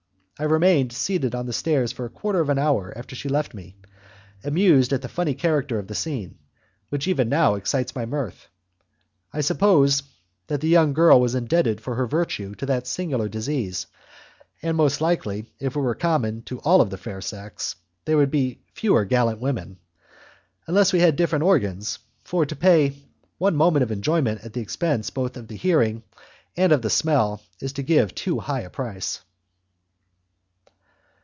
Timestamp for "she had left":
3.15-3.53